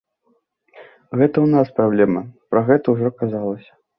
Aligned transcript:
Гэта 1.19 1.27
ў 1.41 1.47
нас 1.55 1.67
праблемы, 1.77 2.23
пра 2.53 2.65
гэта 2.73 2.87
ўжо 2.99 3.15
казалася. 3.23 3.71